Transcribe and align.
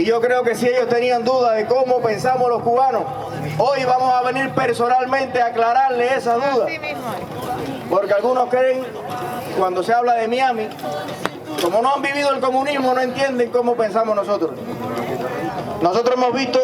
Y 0.00 0.04
yo 0.06 0.18
creo 0.18 0.42
que 0.42 0.54
si 0.54 0.66
ellos 0.66 0.88
tenían 0.88 1.24
dudas 1.24 1.54
de 1.56 1.66
cómo 1.66 2.00
pensamos 2.00 2.48
los 2.48 2.62
cubanos, 2.62 3.02
hoy 3.58 3.84
vamos 3.84 4.14
a 4.14 4.22
venir 4.22 4.48
personalmente 4.54 5.42
a 5.42 5.48
aclararle 5.48 6.14
esa 6.14 6.36
duda. 6.36 6.66
Porque 7.90 8.14
algunos 8.14 8.48
creen, 8.48 8.82
cuando 9.58 9.82
se 9.82 9.92
habla 9.92 10.14
de 10.14 10.26
Miami, 10.26 10.70
como 11.62 11.82
no 11.82 11.96
han 11.96 12.00
vivido 12.00 12.30
el 12.30 12.40
comunismo, 12.40 12.94
no 12.94 13.00
entienden 13.02 13.50
cómo 13.50 13.74
pensamos 13.74 14.16
nosotros. 14.16 14.52
Nosotros 15.82 16.16
hemos 16.16 16.32
visto 16.32 16.58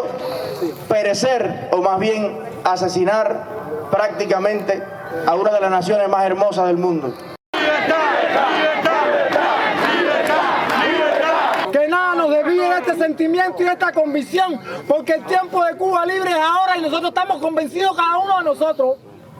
perecer, 0.88 1.68
o 1.72 1.82
más 1.82 1.98
bien 1.98 2.38
asesinar 2.64 3.44
prácticamente 3.90 4.82
a 5.26 5.34
una 5.34 5.52
de 5.52 5.60
las 5.60 5.70
naciones 5.70 6.08
más 6.08 6.24
hermosas 6.24 6.68
del 6.68 6.78
mundo. 6.78 7.12
Que 11.72 11.88
nada 11.88 12.14
nos 12.14 12.30
desvíe 12.30 12.78
este 12.78 12.95
sentimiento 13.06 13.62
y 13.62 13.66
esta 13.66 13.92
convicción, 13.92 14.60
porque 14.88 15.12
el 15.14 15.24
tiempo 15.24 15.64
de 15.64 15.76
Cuba 15.76 16.04
libre 16.04 16.30
es 16.30 16.36
ahora 16.36 16.76
y 16.76 16.80
nosotros 16.80 17.08
estamos 17.10 17.40
convencidos 17.40 17.96
cada 17.96 18.18
uno 18.18 18.38
de 18.38 18.44
nosotros. 18.44 18.96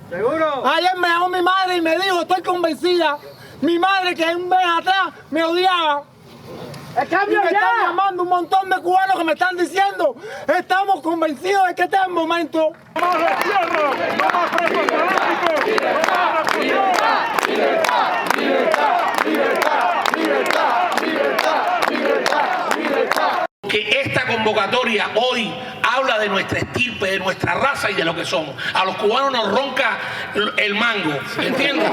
¿Seguro? 0.09 0.63
Ayer 0.65 0.97
me 0.97 1.09
llamó 1.09 1.29
mi 1.29 1.43
madre 1.43 1.77
y 1.77 1.81
me 1.81 1.97
dijo, 1.99 2.21
estoy 2.21 2.43
convencida. 2.43 3.19
Mi 3.61 3.79
madre 3.79 4.15
que 4.15 4.25
un 4.35 4.49
mes 4.49 4.59
atrás 4.79 5.15
me 5.31 5.43
odiaba. 5.43 6.05
y 6.97 7.31
me 7.31 7.45
están 7.45 7.81
llamando 7.83 8.23
un 8.23 8.29
montón 8.29 8.71
de 8.71 8.77
cubanos 8.77 9.19
que 9.19 9.25
me 9.25 9.33
están 9.33 9.57
diciendo, 9.57 10.15
estamos 10.57 11.01
convencidos 11.01 11.67
de 11.67 11.75
que 11.75 11.83
este 11.83 11.97
es 11.97 12.03
el 12.07 12.13
momento. 12.13 12.71
¡Vamos 12.95 13.17
a 13.17 13.37
tierra! 13.43 13.91
¡Vamos 14.21 14.51
presos 14.57 14.87
políticos! 14.87 15.87
¡Vamos 16.07 16.93
a 16.93 16.96
convocatoria 24.57 25.11
hoy 25.15 25.53
habla 25.83 26.19
de 26.19 26.29
nuestra 26.29 26.59
estirpe, 26.59 27.11
de 27.11 27.19
nuestra 27.19 27.55
raza 27.55 27.91
y 27.91 27.95
de 27.95 28.05
lo 28.05 28.15
que 28.15 28.25
somos. 28.25 28.55
A 28.73 28.85
los 28.85 28.97
cubanos 28.97 29.33
nos 29.33 29.53
ronca 29.53 29.99
el 30.57 30.75
mango, 30.75 31.19
¿entiendes? 31.39 31.91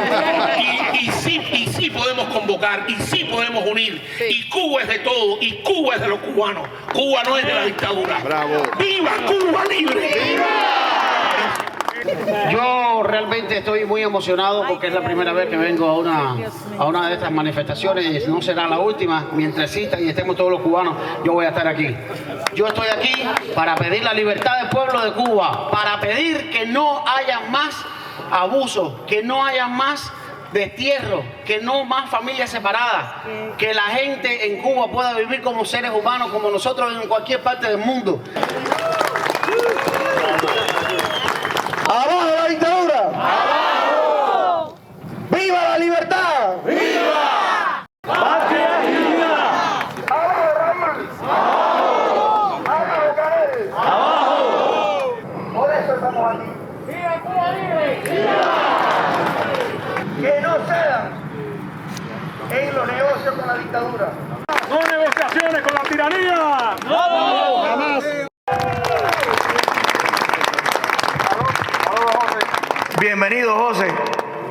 Y, 0.94 1.12
sí, 1.12 1.42
y 1.52 1.68
sí 1.68 1.90
podemos 1.90 2.26
convocar, 2.28 2.86
y 2.88 2.96
sí 2.96 3.26
podemos 3.26 3.66
unir. 3.68 4.02
Y 4.30 4.48
Cuba 4.50 4.82
es 4.82 4.88
de 4.88 5.00
todo, 5.00 5.38
y 5.42 5.62
Cuba 5.64 5.96
es 5.96 6.02
de 6.02 6.08
los 6.08 6.20
cubanos. 6.20 6.68
Cuba 6.94 7.24
no 7.24 7.38
es 7.38 7.46
de 7.46 7.54
la 7.54 7.66
dictadura. 7.66 8.20
¡Bravo! 8.24 8.64
¡Viva 8.80 9.12
Cuba 9.28 9.66
libre! 9.66 10.40
Yo 12.52 12.83
realmente 13.14 13.60
estoy 13.60 13.86
muy 13.86 14.02
emocionado 14.02 14.66
porque 14.68 14.88
es 14.88 14.94
la 14.94 15.02
primera 15.02 15.34
vez 15.34 15.48
que 15.48 15.56
vengo 15.56 15.88
a 15.88 16.00
una, 16.00 16.36
a 16.80 16.86
una 16.86 17.10
de 17.10 17.14
estas 17.14 17.32
manifestaciones 17.32 18.28
no 18.28 18.42
será 18.42 18.68
la 18.68 18.80
última. 18.80 19.28
Mientras 19.34 19.70
existan 19.70 20.04
y 20.04 20.10
estemos 20.10 20.36
todos 20.36 20.50
los 20.50 20.62
cubanos, 20.62 20.96
yo 21.24 21.34
voy 21.34 21.46
a 21.46 21.50
estar 21.50 21.68
aquí. 21.68 21.96
Yo 22.56 22.66
estoy 22.66 22.88
aquí 22.88 23.14
para 23.54 23.76
pedir 23.76 24.04
la 24.04 24.16
libertad 24.16 24.58
del 24.62 24.70
pueblo 24.70 25.00
de 25.02 25.12
Cuba, 25.12 25.70
para 25.70 26.00
pedir 26.00 26.50
que 26.50 26.66
no 26.66 27.04
haya 27.08 27.42
más 27.52 27.76
abusos, 28.32 29.02
que 29.06 29.22
no 29.22 29.46
haya 29.46 29.68
más 29.68 30.12
destierro, 30.52 31.24
que 31.46 31.60
no 31.62 31.86
más 31.86 32.10
familias 32.10 32.50
separadas, 32.50 33.26
que 33.60 33.76
la 33.76 33.84
gente 33.84 34.56
en 34.56 34.64
Cuba 34.64 34.88
pueda 34.88 35.14
vivir 35.14 35.44
como 35.44 35.66
seres 35.66 35.92
humanos, 35.92 36.32
como 36.32 36.50
nosotros 36.50 36.92
en 37.00 37.08
cualquier 37.08 37.44
parte 37.44 37.68
del 37.68 37.78
mundo. 37.78 38.24
¡Abajo 41.94 42.26
la 42.26 42.48
dictadura! 42.48 43.00
¡Abajo! 43.14 44.76
¡Viva 45.30 45.62
la 45.62 45.78
libertad! 45.78 46.56
¡Viva! 46.66 47.86
¡Patria 48.02 48.82
¡Abajo! 53.76 55.20
Por 55.54 55.74
eso 55.74 55.94
estamos 55.94 56.34
aquí. 56.34 56.50
¡Viva 56.88 57.22
Cuba 57.22 57.52
libre! 57.52 58.02
Que 60.20 60.42
no 60.42 60.56
cedan 60.66 61.12
en 62.50 62.76
los 62.76 62.88
negocios 62.88 63.36
con 63.36 63.48
la 63.48 63.56
dictadura. 63.74 64.12
No 64.70 64.80
negociaciones 64.82 65.62
con 65.62 65.74
la 65.74 65.82
tiranía. 65.82 66.76
No, 66.88 67.64
jamás. 67.64 68.06
Bienvenido 73.00 73.56
José. 73.56 73.88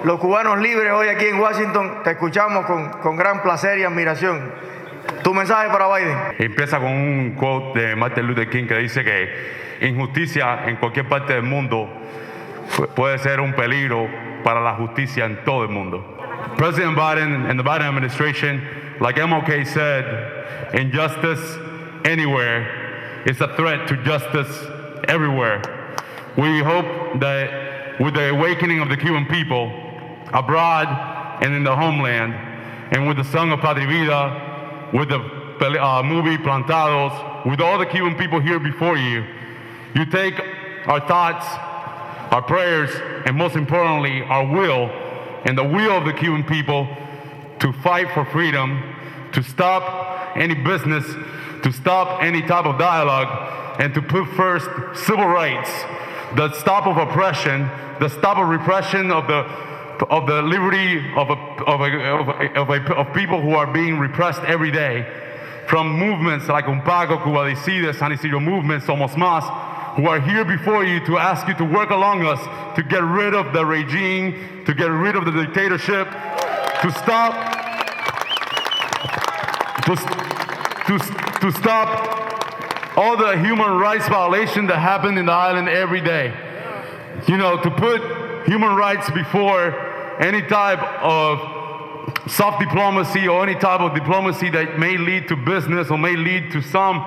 Los 0.05 0.19
cubanos 0.19 0.59
libres 0.59 0.91
hoy 0.93 1.09
aquí 1.09 1.27
en 1.27 1.39
Washington 1.39 2.01
te 2.03 2.11
escuchamos 2.11 2.67
con, 2.67 2.91
con 3.01 3.17
gran 3.17 3.43
placer 3.43 3.79
y 3.79 3.85
admiración. 3.85 4.53
Tu 5.23 5.33
mensaje 5.33 5.71
para 5.71 5.87
Biden. 5.97 6.19
Empieza 6.39 6.81
con 6.81 6.91
un 6.91 7.37
quote 7.37 7.81
de 7.81 7.97
Martin 7.97 8.27
Luther 8.27 8.51
King 8.51 8.67
que 8.67 8.77
dice 8.79 9.05
que 9.05 9.87
injusticia 9.87 10.65
en 10.67 10.77
cualquier 10.77 11.09
parte 11.09 11.35
del 11.35 11.45
mundo 11.45 11.89
puede 12.97 13.19
ser 13.19 13.41
un 13.41 13.53
peligro 13.53 14.09
para 14.43 14.61
la 14.61 14.75
justicia 14.75 15.27
en 15.27 15.45
todo 15.45 15.63
el 15.63 15.69
mundo. 15.69 16.19
President 16.57 16.97
Biden 16.97 17.47
and 17.47 17.59
the 17.59 17.63
Biden 17.63 17.83
administration, 17.83 18.61
like 19.03 19.17
MLK 19.17 19.67
said, 19.67 20.77
injustice 20.77 21.59
anywhere 22.05 23.25
is 23.27 23.41
a 23.41 23.49
threat 23.57 23.89
to 23.89 23.97
justice 24.05 24.65
everywhere. 25.09 25.61
We 26.39 26.61
hope 26.61 27.19
that 27.19 28.01
with 28.01 28.15
the 28.15 28.31
awakening 28.31 28.79
of 28.79 28.89
the 28.89 28.97
Cuban 28.97 29.27
people 29.27 29.73
abroad 30.33 30.87
and 31.43 31.53
in 31.53 31.65
the 31.65 31.75
homeland, 31.75 32.33
and 32.93 33.09
with 33.09 33.17
the 33.17 33.25
song 33.25 33.51
of 33.51 33.59
Padre 33.59 33.87
Vida, 33.87 34.91
with 34.95 35.09
the 35.09 35.19
uh, 35.19 36.05
movie 36.05 36.37
Plantados, 36.37 37.45
with 37.45 37.61
all 37.61 37.79
the 37.81 37.87
Cuban 37.87 38.15
people 38.15 38.39
here 38.39 38.61
before 38.61 38.97
you, 38.97 39.25
you 39.97 40.07
take 40.07 40.41
our 40.87 41.01
thoughts, 41.09 41.45
our 42.33 42.41
prayers, 42.41 42.91
and 43.27 43.37
most 43.37 43.57
importantly, 43.57 44.23
our 44.23 44.47
will, 44.47 44.89
and 45.45 45.59
the 45.59 45.65
will 45.65 45.99
of 45.99 46.05
the 46.05 46.13
Cuban 46.13 46.45
people 46.45 46.87
to 47.63 47.73
fight 47.73 48.11
for 48.13 48.25
freedom, 48.25 48.83
to 49.33 49.43
stop 49.43 50.37
any 50.37 50.55
business, 50.55 51.07
to 51.63 51.73
stop 51.73 52.21
any 52.21 52.43
type 52.43 52.67
of 52.67 52.77
dialogue, 52.77 53.81
and 53.81 53.95
to 53.95 54.03
put 54.03 54.29
first 54.31 54.67
civil 55.07 55.27
rights, 55.27 55.71
the 56.35 56.53
stop 56.55 56.89
of 56.89 56.97
oppression, 56.97 57.63
the 58.01 58.09
stop 58.09 58.37
of 58.37 58.49
repression 58.49 59.11
of 59.11 59.27
the 59.29 59.73
of 60.11 60.27
the 60.27 60.43
liberty 60.43 60.99
of, 61.15 61.31
a, 61.31 61.35
of, 61.65 61.81
a, 61.81 61.85
of, 61.85 62.29
a, 62.29 62.61
of, 62.61 62.71
a, 62.71 62.95
of 62.97 63.15
people 63.15 63.41
who 63.41 63.51
are 63.51 63.73
being 63.73 64.01
repressed 64.01 64.43
every 64.43 64.73
day. 64.73 65.07
From 65.69 65.97
movements 65.97 66.49
like 66.49 66.65
Umpago, 66.65 67.23
Cuba 67.23 67.55
Decide, 67.55 67.95
San 67.95 68.11
Isidro 68.11 68.41
movement, 68.41 68.83
Somos 68.83 69.11
Más, 69.11 69.45
who 69.95 70.09
are 70.09 70.21
here 70.21 70.45
before 70.45 70.85
you 70.85 70.99
to 71.07 71.19
ask 71.19 71.47
you 71.47 71.55
to 71.55 71.65
work 71.65 71.91
along 71.91 72.27
us 72.27 72.41
to 72.75 72.83
get 72.83 73.05
rid 73.05 73.33
of 73.33 73.53
the 73.53 73.65
regime, 73.65 74.65
to 74.65 74.75
get 74.75 74.87
rid 74.87 75.15
of 75.15 75.25
the 75.25 75.31
dictatorship, 75.31 76.09
to 76.83 76.91
stop 76.91 77.33
to, 79.87 79.97
to, 80.87 80.99
to 81.41 81.53
stop 81.53 82.97
all 82.97 83.17
the 83.17 83.39
human 83.39 83.71
rights 83.79 84.09
violations 84.09 84.69
that 84.69 84.79
happen 84.79 85.17
in 85.17 85.27
the 85.27 85.33
island 85.33 85.69
every 85.69 86.01
day. 86.01 86.35
You 87.27 87.37
know, 87.37 87.61
to 87.63 87.71
put 87.71 88.47
human 88.47 88.75
rights 88.75 89.11
before 89.11 90.21
any 90.21 90.43
type 90.43 90.81
of 91.01 92.31
soft 92.31 92.61
diplomacy 92.61 93.29
or 93.29 93.43
any 93.43 93.55
type 93.55 93.81
of 93.81 93.95
diplomacy 93.95 94.51
that 94.51 94.79
may 94.79 94.97
lead 94.97 95.29
to 95.29 95.37
business 95.37 95.91
or 95.91 95.99
may 95.99 96.17
lead 96.17 96.51
to 96.53 96.61
some 96.61 97.05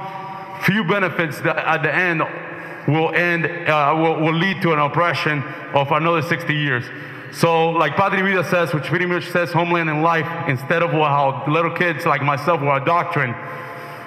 few 0.63 0.83
benefits 0.83 1.39
that 1.41 1.57
at 1.57 1.83
the 1.83 1.93
end 1.93 2.21
will 2.87 3.13
end 3.13 3.45
uh, 3.45 3.93
will, 3.95 4.21
will 4.21 4.33
lead 4.33 4.61
to 4.61 4.71
an 4.73 4.79
oppression 4.79 5.43
of 5.73 5.91
another 5.91 6.21
60 6.21 6.53
years. 6.53 6.85
So, 7.35 7.71
like 7.71 7.97
Padre 7.97 8.21
Vida 8.21 8.43
says, 8.49 8.73
which 8.73 8.85
pretty 8.85 9.05
much 9.05 9.29
says 9.29 9.51
homeland 9.51 9.89
and 9.89 10.01
life, 10.01 10.25
instead 10.47 10.81
of 10.81 10.91
how 10.91 11.43
little 11.49 11.71
kids 11.71 12.05
like 12.05 12.21
myself 12.21 12.61
were 12.61 12.77
a 12.77 12.85
doctrine, 12.85 13.35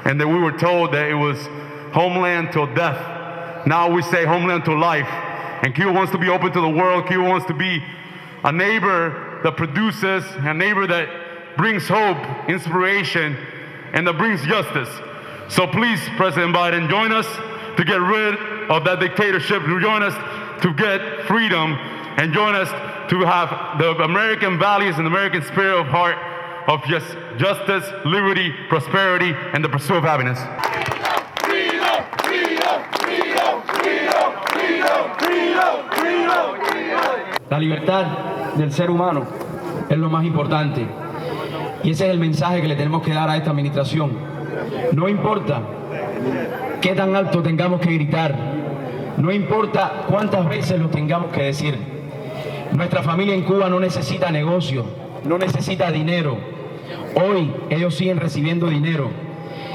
and 0.04 0.18
that 0.18 0.26
we 0.26 0.38
were 0.38 0.52
told 0.52 0.92
that 0.92 1.10
it 1.10 1.14
was 1.14 1.36
homeland 1.92 2.52
till 2.52 2.66
death. 2.74 3.66
Now 3.66 3.90
we 3.90 4.00
say 4.00 4.24
homeland 4.24 4.64
to 4.64 4.74
life. 4.74 5.08
And 5.62 5.74
Cuba 5.74 5.92
wants 5.92 6.10
to 6.12 6.18
be 6.18 6.30
open 6.30 6.52
to 6.52 6.60
the 6.60 6.68
world. 6.68 7.06
Cuba 7.06 7.28
wants 7.28 7.46
to 7.48 7.54
be 7.54 7.82
a 8.44 8.52
neighbor 8.52 9.40
that 9.44 9.58
produces, 9.58 10.24
a 10.38 10.54
neighbor 10.54 10.86
that 10.86 11.56
brings 11.58 11.86
hope, 11.86 12.16
inspiration, 12.48 13.36
and 13.92 14.06
that 14.06 14.16
brings 14.16 14.42
justice. 14.46 14.88
So 15.48 15.66
please, 15.66 16.00
President 16.16 16.56
Biden, 16.56 16.88
join 16.88 17.12
us 17.12 17.26
to 17.76 17.84
get 17.84 18.00
rid 18.00 18.36
of 18.70 18.84
that 18.84 19.00
dictatorship. 19.00 19.62
Join 19.64 20.02
us 20.02 20.14
to 20.62 20.72
get 20.72 21.26
freedom, 21.26 21.76
and 22.18 22.34
join 22.34 22.54
us 22.56 22.68
to 23.10 23.20
have 23.20 23.78
the 23.78 23.90
American 24.02 24.58
values 24.58 24.98
and 24.98 25.06
American 25.06 25.42
spirit 25.42 25.78
of 25.78 25.86
heart 25.86 26.16
of 26.68 26.82
just 26.84 27.06
justice, 27.38 27.84
liberty, 28.04 28.52
prosperity, 28.68 29.32
and 29.54 29.64
the 29.64 29.68
pursuit 29.68 29.98
of 29.98 30.04
happiness. 30.04 30.38
La 37.48 37.58
libertad 37.58 38.54
del 38.56 38.72
ser 38.72 38.90
humano 38.90 39.26
es 39.88 39.96
lo 39.96 40.10
más 40.10 40.24
importante. 40.24 40.86
Y 41.84 41.92
ese 41.92 42.06
es 42.06 42.10
el 42.10 42.18
mensaje 42.18 42.60
que 42.60 42.68
le 42.68 42.76
tenemos 42.76 43.02
que 43.02 43.14
dar 43.14 43.30
a 43.30 43.36
esta 43.36 43.50
administración. 43.50 44.12
No 44.92 45.08
importa 45.08 45.62
qué 46.82 46.94
tan 46.94 47.14
alto 47.14 47.42
tengamos 47.42 47.80
que 47.80 47.92
gritar, 47.92 48.34
no 49.16 49.32
importa 49.32 50.04
cuántas 50.08 50.48
veces 50.48 50.80
lo 50.80 50.88
tengamos 50.88 51.32
que 51.32 51.44
decir. 51.44 51.97
Nuestra 52.72 53.02
familia 53.02 53.34
en 53.34 53.42
Cuba 53.42 53.68
no 53.70 53.80
necesita 53.80 54.30
negocio, 54.30 54.84
no 55.24 55.38
necesita 55.38 55.90
dinero. 55.90 56.36
Hoy 57.14 57.50
ellos 57.70 57.94
siguen 57.94 58.18
recibiendo 58.18 58.66
dinero. 58.66 59.10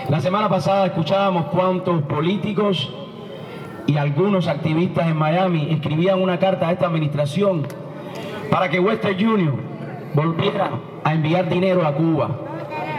La 0.10 0.22
semana 0.22 0.48
pasada 0.48 0.86
escuchábamos 0.86 1.48
cuántos 1.48 2.04
políticos 2.04 2.94
y 3.88 3.98
algunos 3.98 4.48
activistas 4.48 5.07
en 5.07 5.18
Miami 5.18 5.68
escribían 5.72 6.22
una 6.22 6.38
carta 6.40 6.68
a 6.68 6.72
esta 6.72 6.86
administración 6.86 7.66
para 8.50 8.69
que 8.69 8.80
Western 8.80 9.28
Union 9.28 9.56
volviera 10.13 10.72
a 11.04 11.13
enviar 11.13 11.50
dinero 11.50 11.86
a 11.86 11.94
Cuba. 11.94 12.30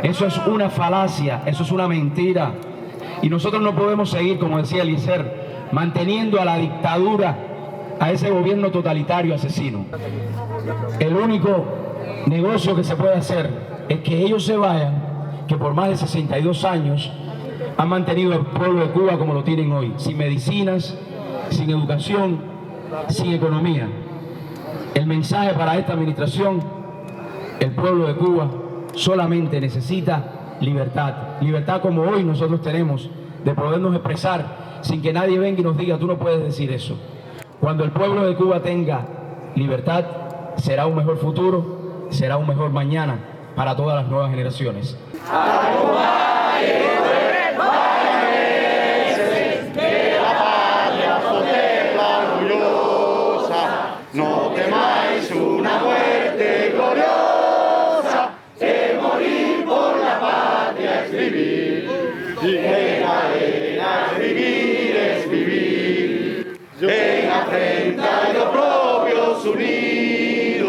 Eso 0.02 0.26
es 0.26 0.36
una 0.38 0.70
falacia, 0.70 1.42
eso 1.46 1.62
es 1.62 1.70
una 1.70 1.86
mentira. 1.86 2.52
Y 3.22 3.28
nosotros 3.28 3.62
no 3.62 3.74
podemos 3.74 4.10
seguir, 4.10 4.38
como 4.38 4.58
decía 4.58 4.82
Eliezer, 4.82 5.68
manteniendo 5.72 6.40
a 6.40 6.44
la 6.44 6.58
dictadura, 6.58 7.53
a 8.00 8.10
ese 8.10 8.30
gobierno 8.30 8.70
totalitario 8.70 9.34
asesino. 9.34 9.86
El 10.98 11.16
único 11.16 11.64
negocio 12.26 12.74
que 12.74 12.84
se 12.84 12.96
puede 12.96 13.14
hacer 13.14 13.50
es 13.88 14.00
que 14.00 14.22
ellos 14.22 14.44
se 14.44 14.56
vayan, 14.56 15.44
que 15.48 15.56
por 15.56 15.74
más 15.74 15.88
de 15.88 15.96
62 15.96 16.64
años 16.64 17.10
han 17.76 17.88
mantenido 17.88 18.32
el 18.32 18.40
pueblo 18.40 18.80
de 18.80 18.90
Cuba 18.92 19.18
como 19.18 19.34
lo 19.34 19.44
tienen 19.44 19.72
hoy, 19.72 19.92
sin 19.96 20.16
medicinas, 20.16 20.96
sin 21.50 21.70
educación, 21.70 22.40
sin 23.08 23.32
economía. 23.32 23.88
El 24.94 25.06
mensaje 25.06 25.52
para 25.54 25.76
esta 25.76 25.92
administración, 25.92 26.62
el 27.60 27.70
pueblo 27.72 28.06
de 28.06 28.14
Cuba 28.14 28.48
solamente 28.94 29.60
necesita 29.60 30.56
libertad. 30.60 31.40
Libertad 31.40 31.80
como 31.80 32.02
hoy 32.02 32.22
nosotros 32.22 32.62
tenemos 32.62 33.10
de 33.44 33.54
podernos 33.54 33.94
expresar 33.94 34.80
sin 34.82 35.02
que 35.02 35.12
nadie 35.12 35.38
venga 35.38 35.60
y 35.60 35.64
nos 35.64 35.76
diga, 35.76 35.98
tú 35.98 36.06
no 36.06 36.16
puedes 36.16 36.42
decir 36.42 36.70
eso. 36.70 36.96
Cuando 37.64 37.82
el 37.82 37.92
pueblo 37.92 38.26
de 38.26 38.34
Cuba 38.34 38.60
tenga 38.60 39.06
libertad, 39.54 40.04
será 40.58 40.86
un 40.86 40.96
mejor 40.96 41.16
futuro, 41.16 42.08
será 42.10 42.36
un 42.36 42.46
mejor 42.46 42.70
mañana 42.72 43.18
para 43.56 43.74
todas 43.74 43.96
las 43.96 44.06
nuevas 44.06 44.30
generaciones. 44.30 44.98
En 67.34 67.40
afrenta 67.40 68.32
y 68.32 68.36
oprobios 68.36 69.44
unir. 69.44 70.63